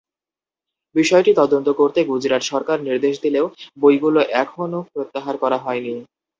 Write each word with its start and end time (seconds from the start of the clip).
বিষয়টি 0.95 1.31
তদন্ত 1.39 1.67
করতে 1.79 1.99
গুজরাট 2.09 2.43
সরকার 2.51 2.77
নির্দেশ 2.87 3.15
দিলেও 3.25 3.45
বইগুলো 3.77 4.19
এখনো 4.41 4.79
প্রত্যাহার 4.91 5.35
করা 5.43 5.57
হয়নি। 5.65 5.93